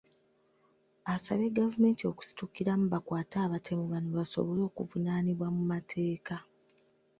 Asabye 1.13 1.53
gavumenti 1.57 2.03
okusitukiramu 2.11 2.85
bakwate 2.93 3.35
abatemu 3.45 3.85
bano 3.91 4.09
basobole 4.17 4.61
okuvunaanibwa 4.69 5.47
mu 5.55 5.63
mateeka. 5.71 6.35